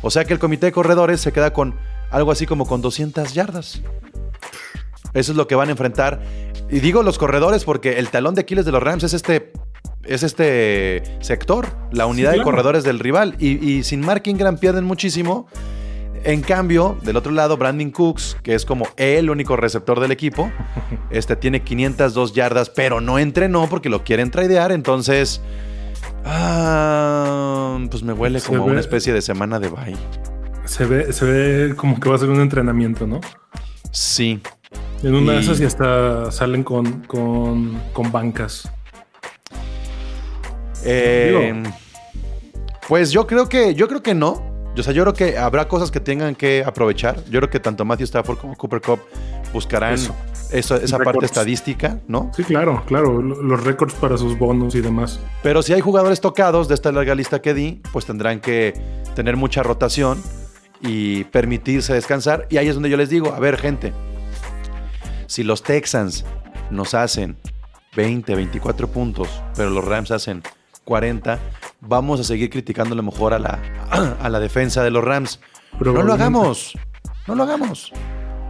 [0.02, 1.74] O sea que el comité de corredores se queda con
[2.10, 3.80] algo así como con 200 yardas.
[5.14, 6.20] Eso es lo que van a enfrentar.
[6.70, 9.52] Y digo los corredores porque el talón de Aquiles de los Rams es este,
[10.04, 12.50] es este sector, la unidad de claro.
[12.50, 13.34] corredores del rival.
[13.38, 15.46] Y, y sin Mark Ingram pierden muchísimo.
[16.24, 20.50] En cambio, del otro lado, Brandon Cooks, que es como el único receptor del equipo,
[21.10, 24.72] este tiene 502 yardas, pero no entrenó porque lo quieren tradear.
[24.72, 25.40] Entonces,
[26.24, 29.96] ah, pues me huele como ve- una especie de semana de bye.
[30.66, 33.20] Se ve, se ve como que va a ser un entrenamiento, ¿no?
[33.92, 34.40] Sí,
[35.02, 38.70] En una de esas y hasta salen con, con, con bancas.
[40.84, 41.62] Eh,
[42.88, 44.54] pues yo creo que yo creo que no.
[44.78, 47.16] O sea, yo creo que habrá cosas que tengan que aprovechar.
[47.30, 49.00] Yo creo que tanto Matthew Stafford como Cooper Cup
[49.54, 50.14] buscarán Eso.
[50.52, 52.30] eso- esa parte estadística, ¿no?
[52.36, 53.22] Sí, claro, claro.
[53.22, 55.18] lo- Los récords para sus bonos y demás.
[55.42, 58.74] Pero si hay jugadores tocados de esta larga lista que di, pues tendrán que
[59.14, 60.22] tener mucha rotación
[60.80, 62.46] y permitirse descansar.
[62.50, 63.92] Y ahí es donde yo les digo, a ver, gente,
[65.26, 66.24] si los Texans
[66.70, 67.36] nos hacen
[67.96, 70.42] 20, 24 puntos, pero los Rams hacen
[70.84, 71.38] 40,
[71.80, 73.58] vamos a seguir criticando a lo mejor a la,
[74.20, 75.40] a la defensa de los Rams.
[75.80, 76.78] No lo hagamos,
[77.26, 77.92] no lo hagamos.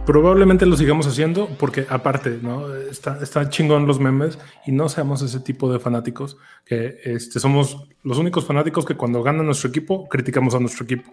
[0.05, 2.73] Probablemente lo sigamos haciendo porque aparte, ¿no?
[2.73, 7.89] Está, está chingón los memes y no seamos ese tipo de fanáticos que este, somos
[8.03, 11.11] los únicos fanáticos que cuando gana nuestro equipo criticamos a nuestro equipo.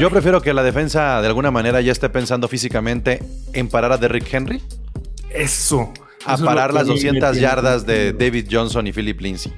[0.00, 3.98] Yo prefiero que la defensa de alguna manera ya esté pensando físicamente en parar a
[3.98, 4.62] Derrick Henry
[5.28, 5.92] Eso.
[6.24, 8.14] a Eso parar las a mí me 200 tiene yardas de.
[8.14, 9.52] David Johnson y Philip Lindsay.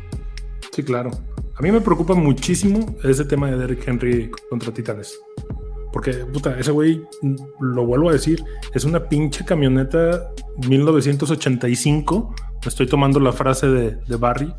[0.75, 1.13] Sí, claro.
[1.57, 5.17] A mí me preocupa muchísimo ese tema de Derrick Henry contra Titanes.
[5.93, 7.01] Porque, puta, ese güey,
[7.61, 8.43] lo vuelvo a decir,
[8.75, 10.29] es una pinche camioneta
[10.67, 12.35] 1985.
[12.65, 14.53] Me estoy tomando la frase de, de Barry.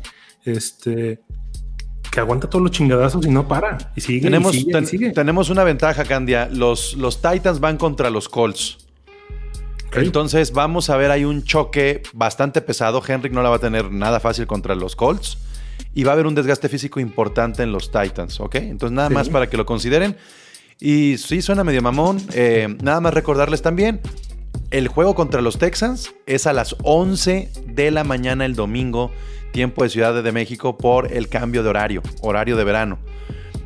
[0.46, 1.20] Este.
[2.14, 3.90] Que aguanta todos los chingadazos y no para.
[3.96, 4.20] Y sigue.
[4.20, 5.10] Tenemos, y sigue, y ten- sigue.
[5.10, 6.48] tenemos una ventaja, Candia.
[6.48, 8.78] Los, los Titans van contra los Colts.
[9.96, 13.02] Entonces vamos a ver ahí un choque bastante pesado.
[13.06, 15.38] Henry no la va a tener nada fácil contra los Colts.
[15.92, 18.54] Y va a haber un desgaste físico importante en los Titans, ¿ok?
[18.56, 19.14] Entonces nada Sí.
[19.14, 20.16] más para que lo consideren.
[20.80, 22.20] Y sí, suena medio mamón.
[22.32, 24.00] Eh, nada más recordarles también,
[24.74, 29.12] el juego contra los Texans es a las 11 de la mañana el domingo,
[29.52, 32.98] tiempo de Ciudad de México, por el cambio de horario, horario de verano.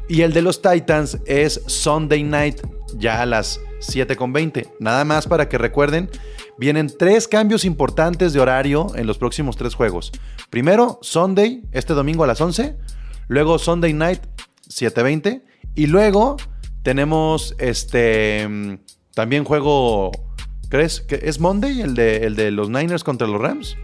[0.07, 2.61] Y el de los Titans es Sunday Night,
[2.95, 4.75] ya a las 7.20.
[4.81, 6.11] Nada más para que recuerden,
[6.59, 10.13] vienen tres cambios importantes de horario en los próximos tres juegos.
[10.51, 12.77] Primero, Sunday, este domingo a las 11.
[13.29, 14.21] Luego, Sunday Night,
[14.69, 15.43] 7.20.
[15.75, 16.37] Y luego
[16.83, 18.75] tenemos este mm,
[19.15, 20.13] también juego,
[20.69, 21.01] ¿crees?
[21.01, 23.77] que ¿Es Monday el de, el de los Niners contra los Rams?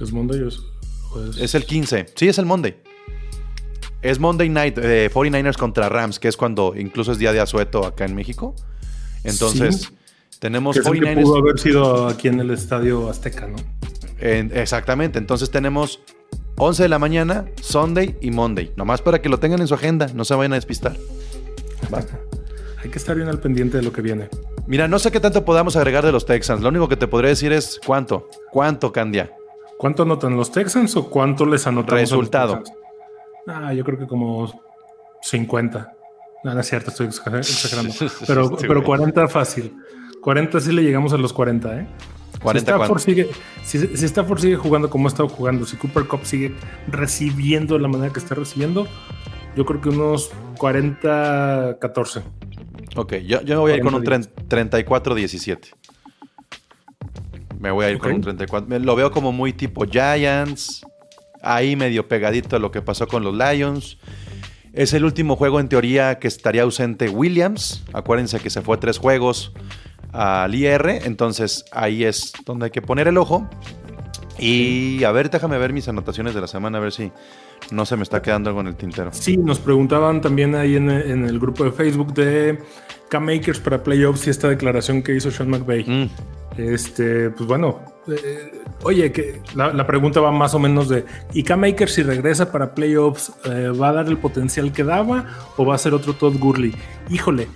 [0.00, 0.60] Es Monday, es-
[1.12, 2.06] pues, Es el 15.
[2.16, 2.76] Sí, es el Monday.
[4.02, 7.86] Es Monday Night, eh, 49ers contra Rams, que es cuando incluso es día de asueto
[7.86, 8.54] acá en México.
[9.22, 9.88] Entonces, Sí.
[10.40, 11.22] tenemos que es el que 49ers.
[11.22, 13.56] pudo haber sido aquí en el estadio Azteca, ¿no?
[14.18, 15.18] en- exactamente.
[15.18, 16.00] Entonces tenemos
[16.56, 18.72] 11 de la mañana, Sunday y Monday.
[18.76, 20.96] Nomás para que lo tengan en su agenda, no se vayan a despistar.
[22.82, 24.28] Hay que estar bien al pendiente de lo que viene.
[24.66, 26.62] Mira, no sé qué tanto podamos agregar de los Texans.
[26.62, 28.28] Lo único que te podría decir es cuánto.
[28.50, 29.32] ¿Cuánto, Candia?
[29.76, 32.62] ¿Cuánto anotan los Texans o cuánto les anotan Resultado.
[33.48, 34.62] Ah, yo creo que como
[35.22, 35.92] 50.
[36.44, 37.92] No, no es cierto, estoy exager- exagerando.
[38.26, 38.84] Pero, pero güey.
[38.84, 39.74] 40 fácil.
[40.20, 41.86] 40 sí le llegamos a los 40, ¿eh?
[42.40, 43.30] 40 si Stafford, sigue,
[43.64, 46.54] si, si Stafford sigue jugando como ha estado jugando, si Cooper Cup sigue
[46.88, 48.86] recibiendo de la manera que está recibiendo,
[49.56, 52.22] yo creo que unos 40-14.
[52.96, 55.74] Ok, yo, yo me voy a ir con un 40 tren- 34-17.
[57.58, 58.68] Me voy a ir con un 34.
[58.68, 60.84] Me- Lo veo como muy tipo Giants.
[61.42, 63.98] Ahí medio pegadito a lo que pasó con los Lions.
[64.72, 67.84] Es el último juego en teoría que estaría ausente Williams.
[67.92, 69.52] Acuérdense que se fue tres juegos
[70.12, 71.00] al IR.
[71.04, 73.48] Entonces ahí es donde hay que poner el ojo.
[74.38, 77.12] Y a ver, déjame ver mis anotaciones de la semana, a ver si
[77.70, 79.10] no se me está quedando algo en el tintero.
[79.12, 82.58] Sí, nos preguntaban también ahí en, en el grupo de Facebook de
[83.08, 85.84] K-Makers para playoffs y esta declaración que hizo Sean McVay.
[85.84, 86.10] Mm,
[86.58, 91.42] Este, pues bueno, eh, oye, que la, la pregunta va más o menos de, ¿y
[91.44, 95.74] K-Maker si regresa para playoffs eh, va a dar el potencial que daba o va
[95.74, 96.74] a ser otro Todd Gurley?
[97.08, 97.48] Híjole,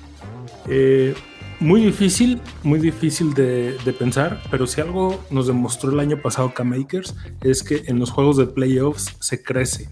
[0.68, 1.14] eh,
[1.60, 7.16] muy difícil, muy difícil de, pensar, pero si algo nos demostró el año pasado K-Makers
[7.42, 9.88] es que en los juegos de playoffs se crece.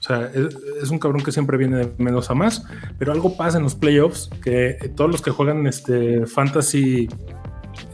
[0.00, 2.64] O sea, es, es un cabrón que siempre viene de menos a más,
[2.98, 7.08] pero algo pasa en los playoffs que todos los que juegan este fantasy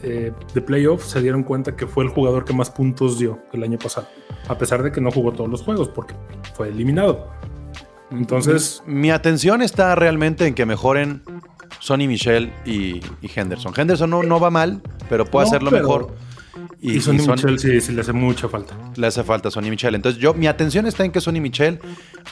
[0.03, 3.63] eh, de playoffs se dieron cuenta que fue el jugador que más puntos dio el
[3.63, 4.07] año pasado,
[4.47, 6.15] a pesar de que no jugó todos los juegos porque
[6.55, 7.27] fue eliminado.
[8.11, 11.23] Entonces, Mi atención está realmente en que mejoren
[11.79, 13.73] Sonny Michel y, y Henderson.
[13.75, 16.15] Henderson no, no va mal, pero puede No, hacerlo pero- mejor.
[16.81, 18.75] y, Y, Sonny y Son- Michel sí, sí le hace mucha falta.
[18.95, 19.95] le hace falta Sonny Michel.
[19.95, 21.79] Entonces, yo, mi atención está en que Sonny Michel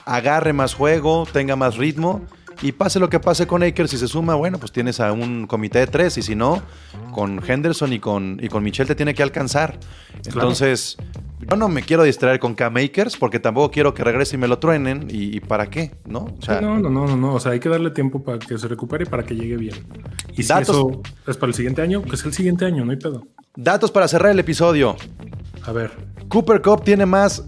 [0.06, 2.22] agarre más juego, tenga más ritmo.
[2.62, 5.48] Y pase lo que pase con Akers, si se suma, bueno, pues tienes a un
[5.48, 6.18] comité de tres.
[6.18, 6.62] Y si no,
[7.14, 9.80] con Henderson y con, y con Michel te tiene que alcanzar.
[10.26, 10.98] Entonces,
[11.40, 14.48] yo no me quiero distraer con Cam Akers porque tampoco quiero que regrese y me
[14.48, 15.08] lo truenen.
[15.10, 15.92] ¿Y, y para qué?
[16.06, 16.36] ¿No?
[16.38, 17.34] O sea, Sí, no, no, no, no, no.
[17.36, 19.76] O sea, hay que darle tiempo para que se recupere y para que llegue bien.
[20.34, 22.92] Y si Datos- eso es para el siguiente año, que es el siguiente año, no
[22.92, 23.26] hay pedo.
[23.56, 24.96] datos para cerrar el episodio.
[25.66, 25.92] A ver,
[26.30, 27.44] Cooper Cup tiene más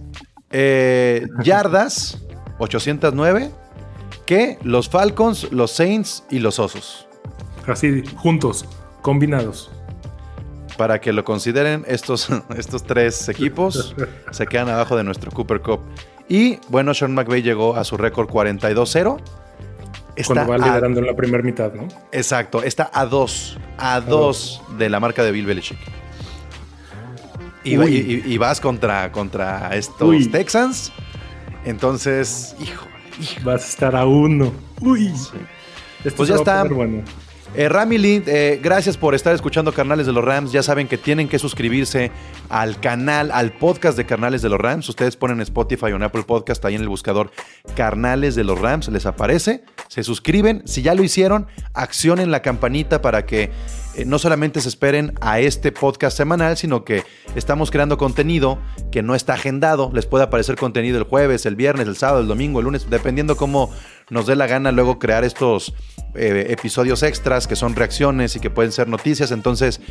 [0.52, 2.22] eh, yardas,
[2.60, 3.52] 809,
[4.26, 7.08] que los Falcons, los Saints y los Osos.
[7.68, 8.66] así, juntos,
[9.02, 9.72] combinados.
[10.78, 13.96] Para que lo consideren, estos, estos tres equipos
[14.32, 15.82] se quedan abajo de nuestro Cooper Cup.
[16.30, 19.20] Y bueno, Sean McVay llegó a su récord 42-0.
[20.16, 21.88] Está Cuando va a- liderando en la primera mitad, ¿no?
[22.12, 25.78] exacto, está a dos, a dos de la marca de Bill Belichick.
[27.64, 30.26] Y, vas contra, contra estos Uy.
[30.28, 30.92] Texans.
[31.64, 32.86] Entonces, hijo,
[33.44, 34.52] Vas a estar a uno.
[34.80, 35.10] Uy.
[36.04, 36.64] Esto Pues ya está.
[36.64, 37.04] Bueno.
[37.54, 40.54] Eh, Rami Lee, eh, gracias por estar escuchando Carnales de los Rams.
[40.54, 42.10] Ya saben que tienen que suscribirse
[42.48, 44.88] al canal, al podcast de Carnales de los Rams.
[44.88, 47.30] Ustedes ponen Spotify o en Apple Podcast ahí en el buscador
[47.76, 49.66] Carnales de los Rams, les aparece.
[49.90, 50.62] Se suscriben.
[50.66, 53.52] Si ya lo hicieron, accionen la campanita para que
[53.96, 57.04] eh, no solamente se esperen a este podcast semanal, sino que
[57.36, 58.60] estamos creando contenido
[58.92, 59.92] que no está agendado.
[59.94, 63.36] Les puede aparecer contenido el jueves, el viernes, el sábado, el domingo, el lunes, dependiendo
[63.36, 63.70] cómo
[64.10, 65.74] nos dé la gana luego crear estos
[66.16, 69.32] eh, episodios extras que son reacciones y que pueden ser noticias.
[69.32, 69.82] Entonces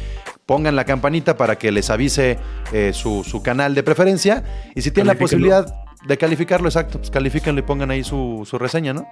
[0.46, 2.38] pongan la campanita para que les avise
[2.72, 4.44] eh, su, su canal de preferencia.
[4.74, 5.74] Y si tienen la posibilidad
[6.06, 9.06] de calificarlo, exacto, pues califíquenlo y pongan ahí su, su reseña, ¿no?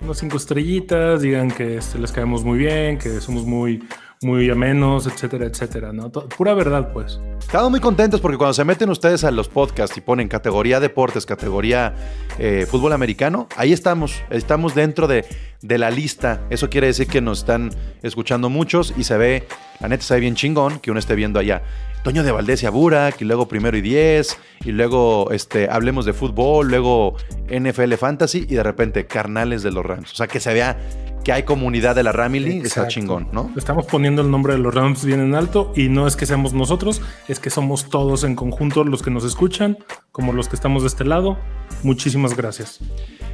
[0.00, 3.82] Unas cinco estrellitas, digan que este, les caemos muy bien, que somos muy,
[4.24, 6.10] muy amenos, etcétera, etcétera, ¿no?
[6.10, 7.20] Pura verdad, pues.
[7.38, 11.26] Estamos muy contentos porque cuando se meten ustedes a los podcasts y ponen categoría deportes,
[11.26, 11.94] categoría
[12.38, 15.24] eh, fútbol americano, ahí estamos, estamos dentro de,
[15.62, 16.40] de la lista.
[16.50, 17.70] Eso quiere decir que nos están
[18.02, 19.46] escuchando muchos y se ve,
[19.80, 21.62] la neta se ve bien chingón que uno esté viendo allá.
[22.02, 26.12] Toño de Valdés y Burak, y luego primero y diez, y luego este, hablemos de
[26.12, 27.16] fútbol, luego
[27.48, 30.12] NFL Fantasy y de repente carnales de los Rams.
[30.12, 30.76] O sea, que se vea
[31.24, 33.50] que hay comunidad de la Ramily, está chingón, ¿no?
[33.56, 36.52] Estamos poniendo el nombre de los Rams bien en alto y no es que seamos
[36.52, 39.78] nosotros, es que somos todos en conjunto los que nos escuchan,
[40.12, 41.38] como los que estamos de este lado.
[41.82, 42.80] Muchísimas gracias.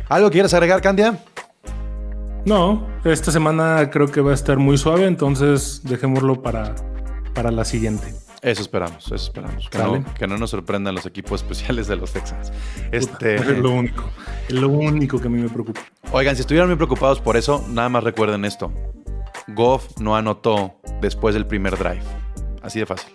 [0.08, 1.18] ¿Algo quieres agregar, Candia?
[2.44, 6.74] No, esta semana creo que va a estar muy suave, entonces dejémoslo para,
[7.34, 8.14] para la siguiente.
[8.42, 9.68] Eso esperamos, eso esperamos.
[9.68, 12.52] Que, no, que no nos sorprendan los equipos especiales de los Texans.
[12.90, 14.10] Este, Es lo único,
[14.48, 15.80] es lo único que a mí me preocupa.
[16.12, 18.72] oigan, si estuvieran muy preocupados por eso, nada más recuerden esto.
[19.48, 22.02] Goff no anotó después del primer drive.
[22.62, 23.12] Así de fácil.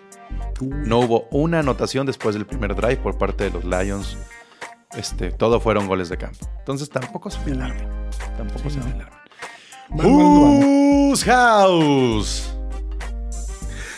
[0.61, 4.17] No hubo una anotación después del primer drive por parte de los Lions
[4.95, 6.47] este, todo fueron goles de campo.
[6.59, 7.87] Entonces tampoco se me alarmen.
[8.37, 9.19] Tampoco se me alarmen.
[9.89, 12.54] Van ganando, Whose house?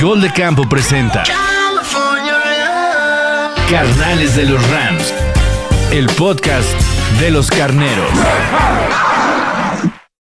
[0.00, 1.22] Gol de Campo presenta
[3.70, 5.14] Carnales de los Rams.
[5.90, 6.68] El podcast
[7.20, 8.10] de los carneros.